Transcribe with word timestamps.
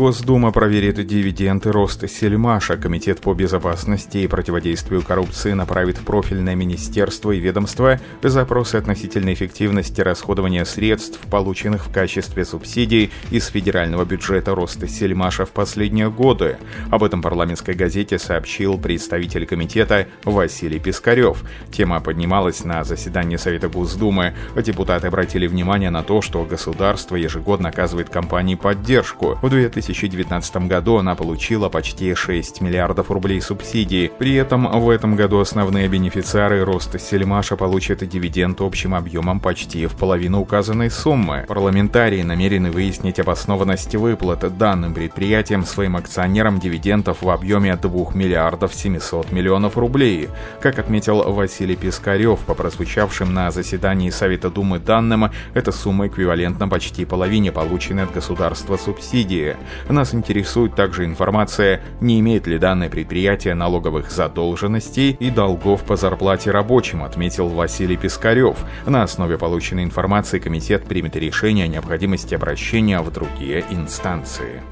Госдума 0.00 0.50
проверит 0.50 1.06
дивиденды 1.06 1.70
роста 1.70 2.08
Сельмаша. 2.08 2.78
Комитет 2.78 3.20
по 3.20 3.34
безопасности 3.34 4.16
и 4.16 4.28
противодействию 4.28 5.02
коррупции 5.02 5.52
направит 5.52 5.98
в 5.98 6.04
профильное 6.04 6.54
министерство 6.54 7.32
и 7.32 7.38
ведомство 7.38 8.00
запросы 8.22 8.76
относительно 8.76 9.34
эффективности 9.34 10.00
расходования 10.00 10.64
средств, 10.64 11.20
полученных 11.30 11.84
в 11.84 11.92
качестве 11.92 12.46
субсидий 12.46 13.10
из 13.30 13.48
федерального 13.48 14.06
бюджета 14.06 14.54
роста 14.54 14.88
Сельмаша 14.88 15.44
в 15.44 15.50
последние 15.50 16.08
годы. 16.10 16.56
Об 16.90 17.04
этом 17.04 17.20
парламентской 17.20 17.74
газете 17.74 18.18
сообщил 18.18 18.78
представитель 18.78 19.44
комитета 19.44 20.08
Василий 20.24 20.78
Пискарев. 20.78 21.42
Тема 21.70 22.00
поднималась 22.00 22.64
на 22.64 22.84
заседании 22.84 23.36
Совета 23.36 23.68
Госдумы. 23.68 24.32
Депутаты 24.56 25.08
обратили 25.08 25.46
внимание 25.46 25.90
на 25.90 26.02
то, 26.02 26.22
что 26.22 26.42
государство 26.44 27.16
ежегодно 27.16 27.68
оказывает 27.68 28.08
компании 28.08 28.54
поддержку. 28.54 29.38
В 29.42 29.50
2000 29.50 29.89
2019 29.92 30.68
году 30.68 30.96
она 30.96 31.14
получила 31.14 31.68
почти 31.68 32.14
6 32.14 32.60
миллиардов 32.60 33.10
рублей 33.10 33.40
субсидий. 33.40 34.10
При 34.18 34.34
этом 34.34 34.80
в 34.80 34.88
этом 34.90 35.16
году 35.16 35.40
основные 35.40 35.88
бенефициары 35.88 36.64
роста 36.64 36.98
Сельмаша 36.98 37.56
получат 37.56 38.08
дивиденд 38.08 38.60
общим 38.60 38.94
объемом 38.94 39.40
почти 39.40 39.86
в 39.86 39.96
половину 39.96 40.40
указанной 40.40 40.90
суммы. 40.90 41.44
Парламентарии 41.48 42.22
намерены 42.22 42.70
выяснить 42.70 43.18
обоснованность 43.18 43.94
выплат 43.94 44.56
данным 44.56 44.94
предприятиям 44.94 45.64
своим 45.64 45.96
акционерам 45.96 46.58
дивидендов 46.58 47.22
в 47.22 47.30
объеме 47.30 47.76
2 47.76 48.12
миллиардов 48.14 48.74
700 48.74 49.32
миллионов 49.32 49.76
рублей. 49.76 50.28
Как 50.60 50.78
отметил 50.78 51.22
Василий 51.32 51.76
Пискарев, 51.76 52.40
по 52.40 52.54
прозвучавшим 52.54 53.32
на 53.32 53.50
заседании 53.50 54.10
Совета 54.10 54.50
Думы 54.50 54.78
данным, 54.78 55.30
эта 55.54 55.72
сумма 55.72 56.06
эквивалентна 56.06 56.68
почти 56.68 57.04
половине 57.04 57.52
полученной 57.52 58.04
от 58.04 58.12
государства 58.12 58.76
субсидии. 58.76 59.56
Нас 59.88 60.14
интересует 60.14 60.74
также 60.74 61.04
информация, 61.04 61.80
не 62.00 62.20
имеет 62.20 62.46
ли 62.46 62.58
данное 62.58 62.90
предприятие 62.90 63.54
налоговых 63.54 64.10
задолженностей 64.10 65.10
и 65.10 65.30
долгов 65.30 65.82
по 65.84 65.96
зарплате 65.96 66.50
рабочим, 66.50 67.02
отметил 67.02 67.48
Василий 67.48 67.96
Пискарев. 67.96 68.58
На 68.86 69.02
основе 69.02 69.38
полученной 69.38 69.84
информации 69.84 70.38
комитет 70.38 70.84
примет 70.84 71.16
решение 71.16 71.64
о 71.64 71.68
необходимости 71.68 72.34
обращения 72.34 73.00
в 73.00 73.10
другие 73.10 73.64
инстанции. 73.70 74.62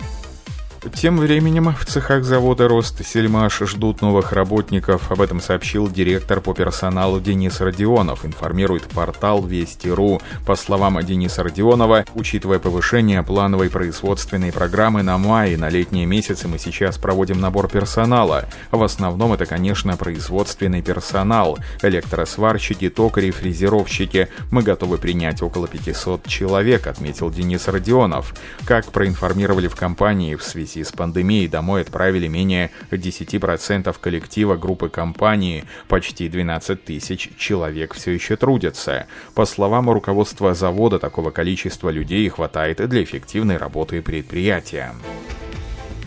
Тем 0.95 1.19
временем 1.19 1.75
в 1.75 1.85
цехах 1.87 2.23
завода 2.23 2.69
«Рост 2.69 3.05
Сельмаш» 3.05 3.59
ждут 3.61 4.01
новых 4.01 4.33
работников. 4.33 5.11
Об 5.11 5.21
этом 5.21 5.41
сообщил 5.41 5.91
директор 5.91 6.41
по 6.41 6.55
персоналу 6.55 7.21
Денис 7.21 7.61
Родионов, 7.61 8.25
информирует 8.25 8.85
портал 8.85 9.45
Вести.ру. 9.45 10.21
По 10.47 10.55
словам 10.55 11.01
Дениса 11.05 11.43
Родионова, 11.43 12.05
учитывая 12.15 12.61
повышение 12.61 13.25
плановой 13.25 13.71
производственной 13.71 14.53
программы 14.53 15.03
на 15.03 15.19
май 15.19 15.55
и 15.55 15.57
на 15.57 15.69
летние 15.69 16.07
месяцы 16.07 16.47
мы 16.47 16.59
сейчас 16.59 16.97
проводим 16.97 17.41
набор 17.41 17.69
персонала. 17.69 18.45
В 18.71 18.83
основном 18.83 19.33
это, 19.33 19.47
конечно, 19.47 19.97
производственный 19.97 20.83
персонал, 20.83 21.59
электросварщики, 21.83 22.89
токари, 22.89 23.33
фрезеровщики. 23.33 24.29
Мы 24.53 24.63
готовы 24.63 24.99
принять 24.99 25.43
около 25.43 25.67
500 25.67 26.27
человек, 26.27 26.87
отметил 26.87 27.31
Денис 27.31 27.67
Родионов. 27.67 28.33
Как 28.65 28.87
проинформировали 28.93 29.67
в 29.67 29.75
компании 29.75 30.37
в 30.37 30.45
связи 30.45 30.68
связи 30.69 30.85
с 30.85 30.93
пандемией 30.93 31.49
домой 31.49 31.83
отправили 31.83 32.29
менее 32.29 32.71
10% 32.91 33.95
коллектива 34.01 34.57
группы 34.57 34.89
компании, 34.89 35.65
почти 35.89 36.29
12 36.29 36.85
тысяч 36.85 37.31
человек 37.37 37.95
все 37.95 38.13
еще 38.13 38.37
трудятся. 38.37 39.07
По 39.35 39.47
словам 39.47 39.91
руководства 39.91 40.55
завода, 40.55 40.99
такого 40.99 41.31
количества 41.31 41.91
людей 41.91 42.29
хватает 42.29 42.87
для 42.89 43.03
эффективной 43.03 43.57
работы 43.57 44.03
предприятия. 44.03 44.93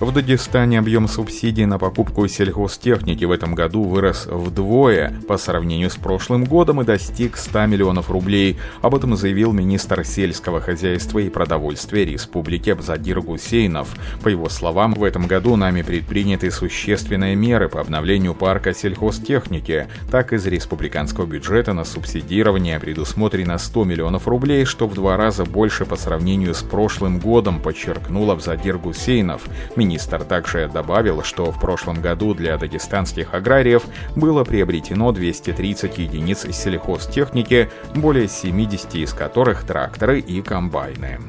В 0.01 0.11
Дагестане 0.11 0.79
объем 0.79 1.07
субсидий 1.07 1.65
на 1.65 1.77
покупку 1.77 2.27
сельхозтехники 2.27 3.23
в 3.23 3.29
этом 3.29 3.53
году 3.53 3.83
вырос 3.83 4.25
вдвое 4.25 5.13
по 5.27 5.37
сравнению 5.37 5.91
с 5.91 5.95
прошлым 5.95 6.43
годом 6.45 6.81
и 6.81 6.85
достиг 6.85 7.37
100 7.37 7.67
миллионов 7.67 8.09
рублей. 8.09 8.57
Об 8.81 8.95
этом 8.95 9.15
заявил 9.15 9.51
министр 9.51 10.03
сельского 10.03 10.59
хозяйства 10.59 11.19
и 11.19 11.29
продовольствия 11.29 12.03
Республики 12.03 12.71
Абзадир 12.71 13.21
Гусейнов. 13.21 13.93
По 14.23 14.29
его 14.29 14.49
словам, 14.49 14.95
в 14.95 15.03
этом 15.03 15.27
году 15.27 15.55
нами 15.55 15.83
предприняты 15.83 16.49
существенные 16.49 17.35
меры 17.35 17.69
по 17.69 17.79
обновлению 17.79 18.33
парка 18.33 18.73
сельхозтехники. 18.73 19.85
Так, 20.09 20.33
из 20.33 20.47
республиканского 20.47 21.27
бюджета 21.27 21.73
на 21.73 21.83
субсидирование 21.83 22.79
предусмотрено 22.79 23.59
100 23.59 23.83
миллионов 23.83 24.27
рублей, 24.27 24.65
что 24.65 24.87
в 24.87 24.95
два 24.95 25.15
раза 25.15 25.45
больше 25.45 25.85
по 25.85 25.95
сравнению 25.95 26.55
с 26.55 26.63
прошлым 26.63 27.19
годом, 27.19 27.61
подчеркнул 27.61 28.31
Абзадир 28.31 28.79
Гусейнов. 28.79 29.43
Министр 29.75 29.90
также 30.25 30.67
добавил, 30.67 31.23
что 31.23 31.51
в 31.51 31.59
прошлом 31.59 32.01
году 32.01 32.33
для 32.33 32.57
дагестанских 32.57 33.33
аграриев 33.33 33.83
было 34.15 34.43
приобретено 34.43 35.11
230 35.11 35.97
единиц 35.97 36.45
сельхозтехники, 36.51 37.69
более 37.95 38.27
70 38.27 38.95
из 38.95 39.13
которых 39.13 39.63
тракторы 39.63 40.19
и 40.19 40.41
комбайны. 40.41 41.19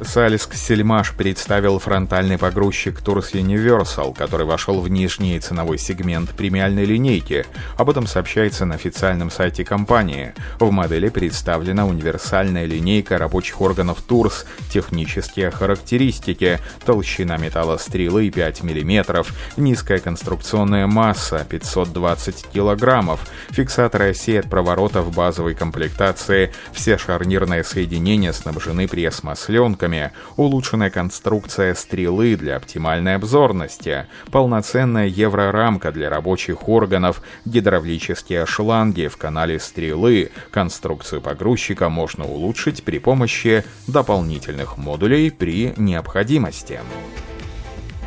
Салиск 0.00 0.54
Сельмаш 0.54 1.12
представил 1.12 1.80
фронтальный 1.80 2.38
погрузчик 2.38 3.00
Tours 3.00 3.32
Universal, 3.32 4.14
который 4.14 4.46
вошел 4.46 4.80
в 4.80 4.88
нижний 4.88 5.38
ценовой 5.40 5.76
сегмент 5.76 6.30
премиальной 6.30 6.84
линейки. 6.84 7.44
Об 7.76 7.90
этом 7.90 8.06
сообщается 8.06 8.64
на 8.64 8.76
официальном 8.76 9.30
сайте 9.30 9.64
компании. 9.64 10.34
В 10.60 10.70
модели 10.70 11.08
представлена 11.08 11.84
универсальная 11.84 12.64
линейка 12.64 13.18
рабочих 13.18 13.60
органов 13.60 14.04
Tours, 14.08 14.46
технические 14.70 15.50
характеристики, 15.50 16.60
толщина 16.86 17.36
металла 17.36 17.76
стрелы 17.76 18.30
5 18.30 18.62
мм, 18.62 19.24
низкая 19.56 19.98
конструкционная 19.98 20.86
масса 20.86 21.44
520 21.48 22.46
кг, 22.52 23.18
фиксаторы 23.50 24.10
оси 24.10 24.36
от 24.36 24.48
проворотов 24.48 25.12
базовой 25.12 25.54
комплектации, 25.54 26.52
все 26.72 26.98
шарнирные 26.98 27.64
соединения 27.64 28.32
снабжены 28.32 28.86
пресс-масленками, 28.86 29.87
блоками, 29.88 30.12
улучшенная 30.36 30.90
конструкция 30.90 31.74
стрелы 31.74 32.36
для 32.36 32.56
оптимальной 32.56 33.16
обзорности, 33.16 34.06
полноценная 34.30 35.06
еврорамка 35.06 35.92
для 35.92 36.10
рабочих 36.10 36.68
органов, 36.68 37.22
гидравлические 37.44 38.46
шланги 38.46 39.08
в 39.08 39.16
канале 39.16 39.58
стрелы. 39.58 40.30
Конструкцию 40.50 41.20
погрузчика 41.20 41.88
можно 41.88 42.24
улучшить 42.24 42.84
при 42.84 42.98
помощи 42.98 43.64
дополнительных 43.86 44.76
модулей 44.76 45.30
при 45.30 45.72
необходимости. 45.76 46.80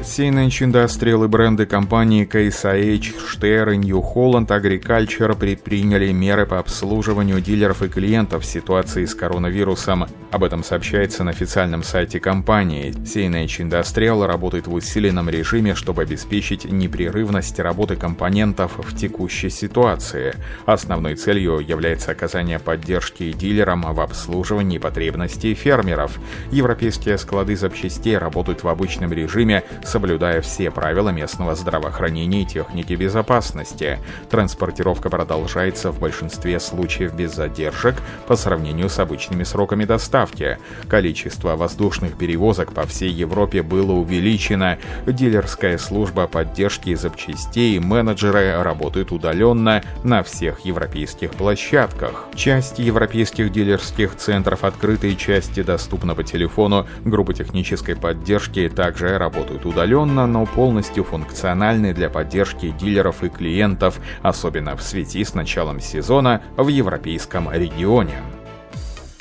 CNH 0.02 0.66
Industrial 0.66 1.24
и 1.24 1.28
бренды 1.28 1.68
компании 1.68 2.28
IH, 2.28 3.14
Steyr 3.20 3.76
и 3.76 3.78
New 3.78 4.00
Holland 4.00 4.48
Agriculture 4.48 5.38
предприняли 5.38 6.12
меры 6.12 6.48
по 6.48 6.58
обслуживанию 6.58 7.40
дилеров 7.40 7.84
и 7.84 7.88
клиентов 7.88 8.44
в 8.44 8.46
ситуации 8.48 9.06
с 9.06 9.14
коронавирусом. 9.14 10.08
Об 10.32 10.44
этом 10.44 10.64
сообщается 10.64 11.24
на 11.24 11.32
официальном 11.32 11.84
сайте 11.84 12.20
компании. 12.20 12.92
CNH 12.92 13.70
Industrial 13.70 14.26
работает 14.26 14.66
в 14.66 14.74
усиленном 14.74 15.30
режиме, 15.30 15.76
чтобы 15.76 16.02
обеспечить 16.02 16.66
непрерывность 16.66 17.60
работы 17.60 17.96
компонентов 17.96 18.72
в 18.78 18.96
текущей 18.96 19.52
ситуации. 19.52 20.34
Основной 20.66 21.16
целью 21.16 21.60
является 21.60 22.12
оказание 22.12 22.58
поддержки 22.58 23.32
дилерам 23.34 23.82
в 23.94 24.00
обслуживании 24.00 24.80
потребностей 24.80 25.54
фермеров. 25.54 26.20
Европейские 26.52 27.20
склады 27.20 27.56
запчастей 27.56 28.18
работают 28.18 28.64
в 28.64 28.68
обычном 28.68 29.14
режиме 29.14 29.64
соблюдая 29.92 30.40
все 30.40 30.72
правила 30.72 31.10
местного 31.10 31.54
здравоохранения 31.54 32.44
и 32.44 32.46
техники 32.46 32.94
безопасности. 32.94 34.00
Транспортировка 34.30 35.10
продолжается 35.10 35.92
в 35.92 36.00
большинстве 36.00 36.62
случаев 36.62 37.14
без 37.14 37.36
задержек 37.36 37.98
по 38.26 38.38
сравнению 38.38 38.90
с 38.90 39.00
обычными 39.00 39.44
сроками 39.44 39.84
доставки. 39.84 40.58
Количество 40.88 41.58
воздушных 41.58 42.18
перевозок 42.18 42.72
по 42.72 42.86
всей 42.88 43.12
Европе 43.12 43.64
было 43.64 43.92
увеличено. 43.92 44.78
Дилерская 45.06 45.78
служба 45.78 46.26
поддержки 46.26 46.96
запчастей 46.96 47.76
и 47.76 47.80
менеджеры 47.80 48.64
работают 48.64 49.12
удаленно 49.12 49.84
на 50.06 50.24
всех 50.24 50.62
европейских 50.62 51.32
площадках. 51.32 52.28
Часть 52.34 52.80
европейских 52.80 53.52
дилерских 53.52 54.16
центров 54.16 54.64
открыты 54.64 55.14
части 55.16 55.64
доступна 55.64 56.16
по 56.16 56.24
телефону. 56.24 56.88
Группы 57.04 57.34
технической 57.34 57.98
поддержки 57.98 58.72
также 58.74 59.18
работают 59.18 59.66
удаленно 59.66 59.81
удаленно, 59.82 60.28
но 60.28 60.46
полностью 60.46 61.04
функциональны 61.04 61.92
для 61.92 62.10
поддержки 62.10 62.70
дилеров 62.70 63.24
и 63.24 63.30
клиентов, 63.30 64.00
особенно 64.22 64.76
в 64.76 64.82
связи 64.84 65.24
с 65.24 65.34
началом 65.34 65.80
сезона 65.80 66.44
в 66.56 66.68
европейском 66.68 67.52
регионе. 67.52 68.22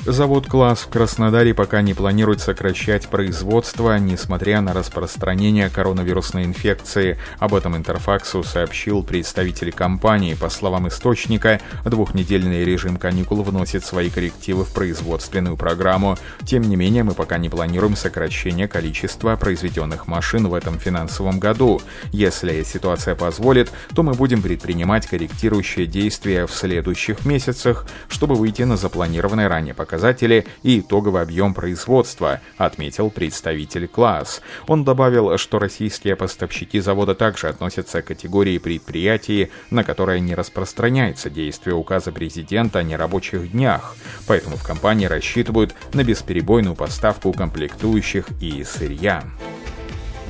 Завод 0.06 0.46
«Класс» 0.46 0.80
в 0.80 0.88
Краснодаре 0.88 1.52
пока 1.52 1.82
не 1.82 1.92
планирует 1.92 2.40
сокращать 2.40 3.06
производство, 3.08 3.98
несмотря 3.98 4.62
на 4.62 4.72
распространение 4.72 5.68
коронавирусной 5.68 6.44
инфекции. 6.44 7.18
Об 7.38 7.54
этом 7.54 7.76
Интерфаксу 7.76 8.42
сообщил 8.42 9.02
представитель 9.02 9.72
компании. 9.72 10.32
По 10.32 10.48
словам 10.48 10.88
источника, 10.88 11.60
двухнедельный 11.84 12.64
режим 12.64 12.96
каникул 12.96 13.42
вносит 13.42 13.84
свои 13.84 14.08
коррективы 14.08 14.64
в 14.64 14.72
производственную 14.72 15.58
программу. 15.58 16.16
Тем 16.46 16.62
не 16.62 16.76
менее, 16.76 17.04
мы 17.04 17.12
пока 17.12 17.36
не 17.36 17.50
планируем 17.50 17.94
сокращение 17.94 18.68
количества 18.68 19.36
произведенных 19.36 20.06
машин 20.06 20.48
в 20.48 20.54
этом 20.54 20.78
финансовом 20.78 21.38
году. 21.38 21.82
Если 22.10 22.62
ситуация 22.62 23.14
позволит, 23.16 23.70
то 23.94 24.02
мы 24.02 24.14
будем 24.14 24.40
предпринимать 24.40 25.06
корректирующие 25.06 25.86
действия 25.86 26.46
в 26.46 26.52
следующих 26.54 27.26
месяцах, 27.26 27.86
чтобы 28.08 28.34
выйти 28.34 28.62
на 28.62 28.78
запланированное 28.78 29.48
ранее 29.48 29.74
показатели 29.74 29.89
показатели 29.90 30.46
и 30.62 30.78
итоговый 30.78 31.22
объем 31.22 31.52
производства, 31.52 32.40
отметил 32.56 33.10
представитель 33.10 33.88
класс. 33.88 34.40
Он 34.68 34.84
добавил, 34.84 35.36
что 35.36 35.58
российские 35.58 36.14
поставщики 36.14 36.78
завода 36.78 37.16
также 37.16 37.48
относятся 37.48 38.00
к 38.00 38.06
категории 38.06 38.58
предприятий, 38.58 39.50
на 39.70 39.82
которые 39.82 40.20
не 40.20 40.36
распространяется 40.36 41.28
действие 41.28 41.74
указа 41.74 42.12
президента 42.12 42.78
о 42.78 42.84
нерабочих 42.84 43.50
днях, 43.50 43.96
поэтому 44.28 44.56
в 44.56 44.62
компании 44.62 45.06
рассчитывают 45.06 45.74
на 45.92 46.04
бесперебойную 46.04 46.76
поставку 46.76 47.32
комплектующих 47.32 48.28
и 48.40 48.62
сырья. 48.62 49.24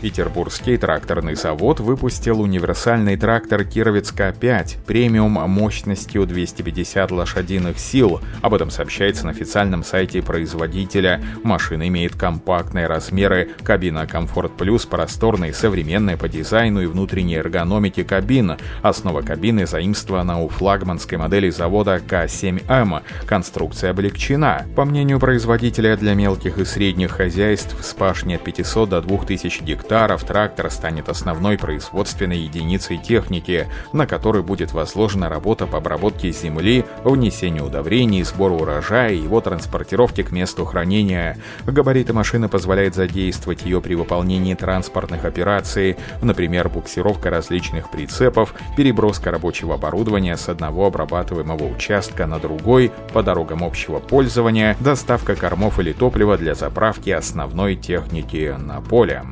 Петербургский 0.00 0.78
тракторный 0.78 1.34
завод 1.34 1.78
выпустил 1.78 2.40
универсальный 2.40 3.16
трактор 3.16 3.64
Кировец 3.64 4.12
К5 4.12 4.78
премиум 4.86 5.32
мощностью 5.32 6.26
250 6.26 7.10
лошадиных 7.10 7.78
сил. 7.78 8.20
Об 8.40 8.54
этом 8.54 8.70
сообщается 8.70 9.26
на 9.26 9.32
официальном 9.32 9.84
сайте 9.84 10.22
производителя. 10.22 11.22
Машина 11.42 11.86
имеет 11.88 12.14
компактные 12.14 12.86
размеры, 12.86 13.50
кабина 13.62 14.06
Комфорт 14.06 14.56
Плюс 14.56 14.86
просторная 14.86 15.52
современная 15.52 16.16
по 16.16 16.28
дизайну 16.28 16.80
и 16.80 16.86
внутренней 16.86 17.34
эргономике 17.34 18.02
кабин. 18.02 18.56
Основа 18.82 19.20
кабины 19.20 19.66
заимствована 19.66 20.40
у 20.40 20.48
флагманской 20.48 21.18
модели 21.18 21.50
завода 21.50 21.96
К7М. 21.96 23.02
Конструкция 23.26 23.90
облегчена. 23.90 24.66
По 24.74 24.86
мнению 24.86 25.20
производителя 25.20 25.96
для 25.98 26.14
мелких 26.14 26.56
и 26.56 26.64
средних 26.64 27.10
хозяйств 27.10 27.76
с 27.84 27.92
пашни 27.92 28.36
от 28.36 28.44
500 28.44 28.88
до 28.88 29.02
2000 29.02 29.62
гектаров 29.62 29.89
гектаров 29.90 30.22
трактор 30.22 30.70
станет 30.70 31.08
основной 31.08 31.58
производственной 31.58 32.38
единицей 32.38 32.96
техники, 32.96 33.66
на 33.92 34.06
которой 34.06 34.40
будет 34.40 34.72
возложена 34.72 35.28
работа 35.28 35.66
по 35.66 35.78
обработке 35.78 36.30
земли, 36.30 36.84
внесению 37.02 37.64
удобрений, 37.64 38.22
сбору 38.22 38.58
урожая 38.58 39.10
и 39.10 39.18
его 39.18 39.40
транспортировке 39.40 40.22
к 40.22 40.30
месту 40.30 40.64
хранения. 40.64 41.38
Габариты 41.66 42.12
машины 42.12 42.48
позволяют 42.48 42.94
задействовать 42.94 43.64
ее 43.64 43.80
при 43.80 43.96
выполнении 43.96 44.54
транспортных 44.54 45.24
операций, 45.24 45.96
например, 46.22 46.68
буксировка 46.68 47.28
различных 47.28 47.90
прицепов, 47.90 48.54
переброска 48.76 49.32
рабочего 49.32 49.74
оборудования 49.74 50.36
с 50.36 50.48
одного 50.48 50.86
обрабатываемого 50.86 51.64
участка 51.64 52.26
на 52.26 52.38
другой 52.38 52.92
по 53.12 53.24
дорогам 53.24 53.64
общего 53.64 53.98
пользования, 53.98 54.76
доставка 54.78 55.34
кормов 55.34 55.80
или 55.80 55.92
топлива 55.92 56.38
для 56.38 56.54
заправки 56.54 57.10
основной 57.10 57.74
техники 57.74 58.54
на 58.56 58.80
поле. 58.80 59.24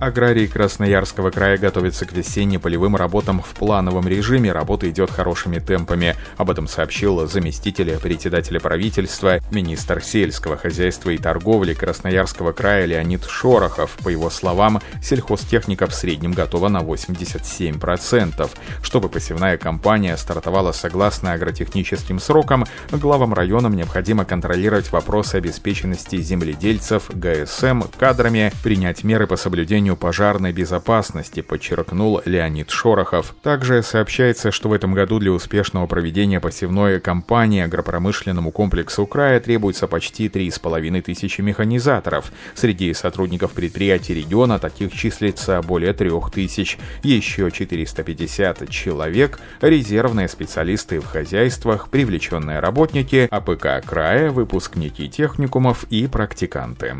Аграрии 0.00 0.46
Красноярского 0.46 1.30
края 1.30 1.56
готовятся 1.56 2.04
к 2.04 2.12
весенне-полевым 2.12 2.96
работам 2.96 3.40
в 3.40 3.54
плановом 3.54 4.08
режиме. 4.08 4.52
Работа 4.52 4.90
идет 4.90 5.10
хорошими 5.10 5.58
темпами. 5.58 6.16
Об 6.36 6.50
этом 6.50 6.66
сообщил 6.66 7.26
заместитель 7.26 7.96
председателя 7.98 8.60
правительства, 8.60 9.38
министр 9.50 10.02
сельского 10.02 10.56
хозяйства 10.56 11.10
и 11.10 11.18
торговли 11.18 11.74
Красноярского 11.74 12.52
края 12.52 12.86
Леонид 12.86 13.24
Шорохов. 13.24 13.96
По 14.02 14.08
его 14.08 14.30
словам, 14.30 14.80
сельхозтехника 15.02 15.86
в 15.86 15.94
среднем 15.94 16.32
готова 16.32 16.68
на 16.68 16.82
87%. 16.82 18.50
Чтобы 18.82 19.08
посевная 19.08 19.56
кампания 19.56 20.16
стартовала 20.16 20.72
согласно 20.72 21.32
агротехническим 21.32 22.18
срокам, 22.18 22.64
главам 22.90 23.32
районам 23.32 23.76
необходимо 23.76 24.24
контролировать 24.24 24.90
вопросы 24.92 25.36
обеспеченности 25.36 26.20
земледельцев, 26.20 27.10
ГСМ, 27.14 27.82
кадрами, 27.98 28.52
принять 28.62 29.04
меры 29.04 29.26
по 29.26 29.36
соблюдению 29.36 29.83
соблюдению 29.84 29.96
пожарной 29.96 30.52
безопасности, 30.52 31.42
подчеркнул 31.42 32.22
Леонид 32.24 32.70
Шорохов. 32.70 33.34
Также 33.42 33.82
сообщается, 33.82 34.50
что 34.50 34.70
в 34.70 34.72
этом 34.72 34.94
году 34.94 35.18
для 35.18 35.30
успешного 35.30 35.86
проведения 35.86 36.40
посевной 36.40 37.00
кампании 37.00 37.62
агропромышленному 37.62 38.50
комплексу 38.50 39.06
края 39.06 39.40
требуется 39.40 39.86
почти 39.86 40.28
3,5 40.28 41.02
тысячи 41.02 41.42
механизаторов. 41.42 42.32
Среди 42.54 42.94
сотрудников 42.94 43.52
предприятий 43.52 44.14
региона 44.14 44.58
таких 44.58 44.92
числится 44.92 45.60
более 45.60 45.92
3 45.92 46.10
тысяч. 46.32 46.78
Еще 47.02 47.50
450 47.50 48.70
человек– 48.70 49.40
резервные 49.60 50.28
специалисты 50.28 51.00
в 51.00 51.06
хозяйствах, 51.06 51.88
привлеченные 51.90 52.60
работники 52.60 53.28
АПК 53.30 53.84
края, 53.86 54.30
выпускники 54.30 55.10
техникумов 55.10 55.84
и 55.90 56.06
практиканты. 56.06 56.94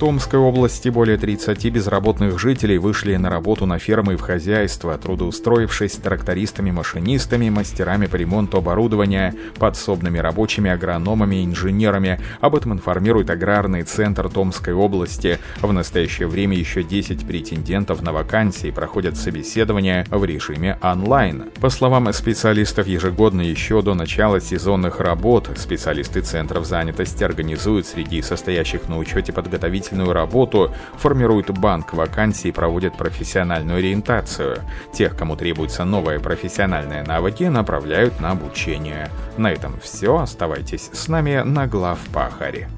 Томской 0.00 0.38
области 0.38 0.88
более 0.88 1.18
30 1.18 1.66
безработных 1.66 2.40
жителей 2.40 2.78
вышли 2.78 3.16
на 3.16 3.28
работу 3.28 3.66
на 3.66 3.78
фермы 3.78 4.14
и 4.14 4.16
в 4.16 4.22
хозяйство, 4.22 4.96
трудоустроившись 4.96 5.96
трактористами-машинистами, 5.96 7.50
мастерами 7.50 8.06
по 8.06 8.16
ремонту 8.16 8.56
оборудования, 8.56 9.34
подсобными 9.58 10.16
рабочими, 10.16 10.70
агрономами 10.70 11.44
инженерами. 11.44 12.18
Об 12.40 12.56
этом 12.56 12.72
информирует 12.72 13.28
Аграрный 13.28 13.82
центр 13.82 14.30
Томской 14.30 14.72
области. 14.72 15.38
В 15.60 15.70
настоящее 15.70 16.28
время 16.28 16.56
еще 16.56 16.82
10 16.82 17.26
претендентов 17.26 18.00
на 18.00 18.14
вакансии 18.14 18.70
проходят 18.70 19.18
собеседования 19.18 20.06
в 20.08 20.24
режиме 20.24 20.78
онлайн. 20.80 21.50
По 21.60 21.68
словам 21.68 22.10
специалистов, 22.14 22.86
ежегодно 22.86 23.42
еще 23.42 23.82
до 23.82 23.92
начала 23.92 24.40
сезонных 24.40 24.98
работ 25.00 25.50
специалисты 25.56 26.22
центров 26.22 26.64
занятости 26.64 27.22
организуют 27.22 27.86
среди 27.86 28.22
состоящих 28.22 28.88
на 28.88 28.96
учете 28.96 29.34
подготовительных 29.34 29.89
подготовительную 29.90 30.12
работу, 30.12 30.72
формируют 30.96 31.50
банк 31.50 31.92
вакансий 31.92 32.48
и 32.48 32.52
проводят 32.52 32.96
профессиональную 32.96 33.78
ориентацию. 33.78 34.60
Тех, 34.92 35.16
кому 35.16 35.36
требуются 35.36 35.84
новые 35.84 36.20
профессиональные 36.20 37.02
навыки, 37.02 37.44
направляют 37.44 38.20
на 38.20 38.30
обучение. 38.30 39.10
На 39.36 39.50
этом 39.50 39.78
все. 39.80 40.18
Оставайтесь 40.18 40.90
с 40.92 41.08
нами 41.08 41.42
на 41.44 41.66
глав 41.66 41.98
Пахаре. 42.12 42.68